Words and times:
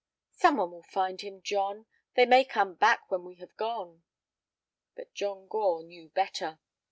"Some 0.31 0.57
one 0.57 0.71
will 0.71 0.81
find 0.81 1.21
him, 1.21 1.43
John; 1.43 1.85
they 2.15 2.25
may 2.25 2.43
come 2.43 2.73
back 2.73 3.11
when 3.11 3.23
we 3.23 3.35
have 3.35 3.55
gone." 3.55 4.01
But 4.95 5.13
John 5.13 5.47
Gore 5.47 5.83
knew 5.83 6.09
better. 6.09 6.59